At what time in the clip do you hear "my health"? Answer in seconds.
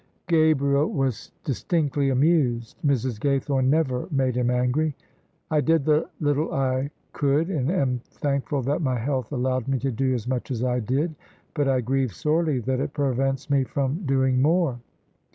8.81-9.31